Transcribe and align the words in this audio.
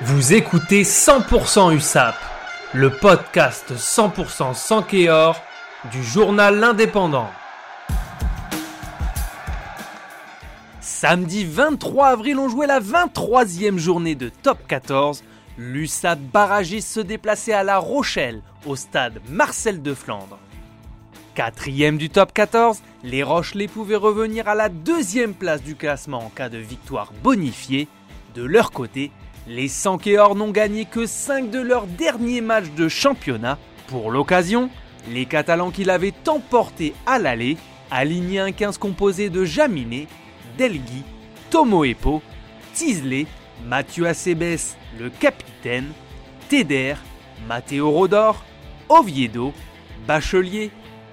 Vous 0.00 0.32
écoutez 0.32 0.82
100% 0.82 1.76
USAP, 1.76 2.16
le 2.72 2.90
podcast 2.90 3.72
100% 3.76 4.54
sans 4.54 4.82
Kéor 4.82 5.40
du 5.92 6.02
journal 6.02 6.58
L'Indépendant. 6.58 7.28
Samedi 10.80 11.44
23 11.44 12.08
avril, 12.08 12.38
on 12.38 12.48
jouait 12.48 12.66
la 12.66 12.80
23e 12.80 13.78
journée 13.78 14.14
de 14.14 14.30
Top 14.30 14.58
14. 14.66 15.22
L'USAP 15.58 16.18
barragiste 16.18 16.88
se 16.88 17.00
déplaçait 17.00 17.52
à 17.52 17.62
La 17.62 17.78
Rochelle, 17.78 18.42
au 18.66 18.74
stade 18.74 19.20
Marcel 19.28 19.82
de 19.82 19.94
Flandre. 19.94 20.38
Quatrième 21.34 21.98
du 21.98 22.08
top 22.10 22.32
14, 22.32 22.82
les 23.04 23.22
Rochelais 23.22 23.68
pouvaient 23.68 23.96
revenir 23.96 24.48
à 24.48 24.54
la 24.54 24.68
deuxième 24.68 25.34
place 25.34 25.62
du 25.62 25.76
classement 25.76 26.18
en 26.18 26.28
cas 26.30 26.48
de 26.48 26.58
victoire 26.58 27.12
bonifiée. 27.22 27.88
De 28.34 28.42
leur 28.42 28.70
côté, 28.70 29.12
les 29.46 29.68
Sankéors 29.68 30.34
n'ont 30.34 30.50
gagné 30.50 30.84
que 30.84 31.06
5 31.06 31.50
de 31.50 31.60
leurs 31.60 31.86
derniers 31.86 32.40
matchs 32.40 32.70
de 32.76 32.88
championnat. 32.88 33.58
Pour 33.88 34.10
l'occasion, 34.10 34.70
les 35.10 35.26
Catalans 35.26 35.70
qui 35.70 35.84
l'avaient 35.84 36.14
emporté 36.28 36.94
à 37.06 37.18
l'aller 37.18 37.56
alignaient 37.90 38.38
un 38.38 38.52
15 38.52 38.78
composé 38.78 39.30
de 39.30 39.44
Jaminet, 39.44 40.06
Delgui, 40.56 41.02
Tomoepo, 41.50 42.22
Tisley, 42.72 43.26
Mathieu 43.66 44.06
Acebes, 44.06 44.76
le 44.98 45.10
capitaine, 45.10 45.92
Teder, 46.48 46.94
Matteo 47.46 47.90
Rodor, 47.90 48.42
Oviedo, 48.88 49.52
Bachelier, 50.06 50.70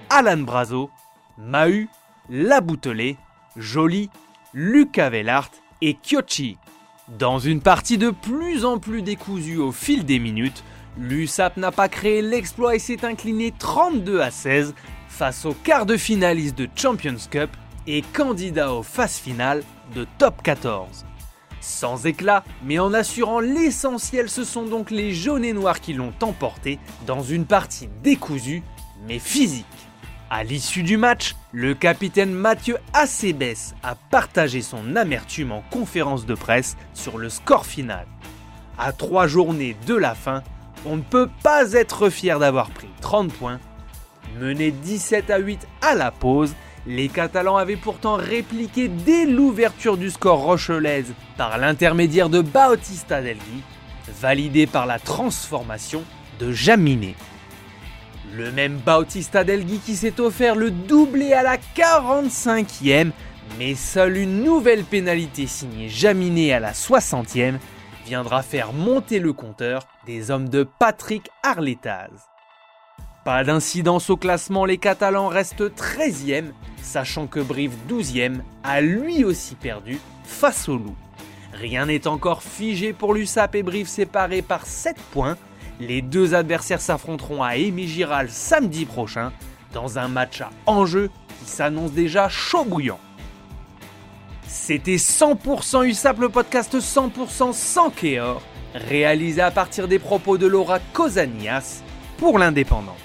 Alan 0.08 0.38
Brazo, 0.38 0.90
Mahu, 1.38 1.88
Laboutelet, 2.28 3.16
Joly, 3.56 4.10
Lucas 4.54 5.10
Vellart 5.10 5.50
et 5.80 5.94
Kyochi. 5.94 6.58
Dans 7.18 7.40
une 7.40 7.60
partie 7.60 7.98
de 7.98 8.10
plus 8.10 8.64
en 8.64 8.78
plus 8.78 9.02
décousue 9.02 9.58
au 9.58 9.72
fil 9.72 10.04
des 10.04 10.20
minutes, 10.20 10.62
l'USAP 10.96 11.56
n'a 11.56 11.72
pas 11.72 11.88
créé 11.88 12.22
l'exploit 12.22 12.76
et 12.76 12.78
s'est 12.78 13.04
incliné 13.04 13.52
32 13.58 14.20
à 14.20 14.30
16 14.30 14.74
face 15.08 15.44
au 15.44 15.52
quart 15.52 15.86
de 15.86 15.96
finaliste 15.96 16.56
de 16.56 16.68
Champions 16.76 17.16
Cup 17.28 17.50
et 17.88 18.02
candidat 18.02 18.72
aux 18.72 18.84
phases 18.84 19.16
finales 19.16 19.64
de 19.94 20.06
Top 20.18 20.40
14. 20.42 21.04
Sans 21.60 22.06
éclat, 22.06 22.44
mais 22.64 22.78
en 22.78 22.94
assurant 22.94 23.40
l'essentiel, 23.40 24.30
ce 24.30 24.44
sont 24.44 24.64
donc 24.64 24.90
les 24.90 25.12
jaunes 25.12 25.44
et 25.44 25.52
noirs 25.52 25.80
qui 25.80 25.94
l'ont 25.94 26.14
emporté 26.22 26.78
dans 27.06 27.22
une 27.22 27.44
partie 27.44 27.88
décousue 28.02 28.62
mais 29.06 29.18
physique. 29.18 29.66
À 30.32 30.44
l'issue 30.44 30.84
du 30.84 30.96
match, 30.96 31.34
le 31.50 31.74
capitaine 31.74 32.32
Mathieu 32.32 32.76
Acebes 32.92 33.74
a 33.82 33.96
partagé 33.96 34.62
son 34.62 34.94
amertume 34.94 35.50
en 35.50 35.60
conférence 35.72 36.24
de 36.24 36.36
presse 36.36 36.76
sur 36.94 37.18
le 37.18 37.28
score 37.28 37.66
final. 37.66 38.06
À 38.78 38.92
trois 38.92 39.26
journées 39.26 39.76
de 39.88 39.94
la 39.96 40.14
fin, 40.14 40.44
on 40.86 40.94
ne 40.94 41.02
peut 41.02 41.28
pas 41.42 41.72
être 41.72 42.10
fier 42.10 42.38
d'avoir 42.38 42.70
pris 42.70 42.86
30 43.00 43.32
points. 43.32 43.58
Menés 44.38 44.70
17 44.70 45.30
à 45.30 45.38
8 45.38 45.66
à 45.82 45.96
la 45.96 46.12
pause, 46.12 46.54
les 46.86 47.08
Catalans 47.08 47.56
avaient 47.56 47.74
pourtant 47.74 48.14
répliqué 48.14 48.86
dès 48.86 49.26
l'ouverture 49.26 49.96
du 49.96 50.10
score 50.10 50.38
rochelaise 50.38 51.12
par 51.36 51.58
l'intermédiaire 51.58 52.28
de 52.28 52.40
Bautista 52.40 53.20
Delgui, 53.20 53.64
validé 54.20 54.68
par 54.68 54.86
la 54.86 55.00
transformation 55.00 56.04
de 56.38 56.52
Jaminet. 56.52 57.16
Le 58.36 58.52
même 58.52 58.76
Bautista 58.76 59.42
Delgui 59.42 59.78
qui 59.78 59.96
s'est 59.96 60.20
offert 60.20 60.54
le 60.54 60.70
doublé 60.70 61.32
à 61.32 61.42
la 61.42 61.56
45e, 61.56 63.10
mais 63.58 63.74
seule 63.74 64.18
une 64.18 64.44
nouvelle 64.44 64.84
pénalité 64.84 65.48
signée 65.48 65.88
Jaminet 65.88 66.52
à 66.52 66.60
la 66.60 66.72
60e 66.72 67.58
viendra 68.06 68.42
faire 68.42 68.72
monter 68.72 69.18
le 69.18 69.32
compteur 69.32 69.82
des 70.06 70.30
hommes 70.30 70.48
de 70.48 70.62
Patrick 70.62 71.28
Arletaz. 71.42 72.10
Pas 73.24 73.42
d'incidence 73.42 74.10
au 74.10 74.16
classement, 74.16 74.64
les 74.64 74.78
Catalans 74.78 75.28
restent 75.28 75.62
13e, 75.62 76.52
sachant 76.82 77.26
que 77.26 77.40
Brive 77.40 77.74
12e 77.88 78.42
a 78.62 78.80
lui 78.80 79.24
aussi 79.24 79.56
perdu 79.56 79.98
face 80.24 80.68
au 80.68 80.76
loup. 80.76 80.96
Rien 81.52 81.86
n'est 81.86 82.06
encore 82.06 82.42
figé 82.42 82.92
pour 82.92 83.12
l'USAP 83.12 83.56
et 83.56 83.62
Brive 83.62 83.88
séparés 83.88 84.42
par 84.42 84.66
7 84.66 84.96
points, 85.12 85.36
les 85.80 86.02
deux 86.02 86.34
adversaires 86.34 86.80
s'affronteront 86.80 87.42
à 87.42 87.50
Amy 87.50 87.88
Giral 87.88 88.28
samedi 88.28 88.84
prochain 88.84 89.32
dans 89.72 89.98
un 89.98 90.08
match 90.08 90.42
à 90.42 90.50
enjeu 90.66 91.10
qui 91.42 91.50
s'annonce 91.50 91.92
déjà 91.92 92.28
chaud 92.28 92.64
bouillant. 92.64 93.00
C'était 94.46 94.96
100% 94.96 95.86
USAP, 95.86 96.18
le 96.18 96.28
podcast 96.28 96.76
100% 96.76 97.52
sans 97.52 97.90
Kéor, 97.90 98.42
réalisé 98.74 99.40
à 99.40 99.50
partir 99.50 99.88
des 99.88 99.98
propos 99.98 100.38
de 100.38 100.46
Laura 100.46 100.80
Cosanias 100.92 101.82
pour 102.18 102.38
l'Indépendant. 102.38 102.96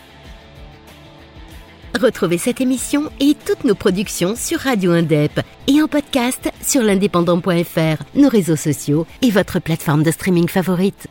Retrouvez 1.99 2.37
cette 2.37 2.59
émission 2.59 3.09
et 3.21 3.37
toutes 3.45 3.63
nos 3.63 3.75
productions 3.75 4.35
sur 4.35 4.59
Radio 4.59 4.91
Indep 4.91 5.39
et 5.67 5.81
en 5.81 5.87
podcast 5.87 6.51
sur 6.61 6.81
l'indépendant.fr, 6.81 8.03
nos 8.15 8.27
réseaux 8.27 8.57
sociaux 8.57 9.07
et 9.21 9.31
votre 9.31 9.59
plateforme 9.59 10.03
de 10.03 10.11
streaming 10.11 10.49
favorite. 10.49 11.07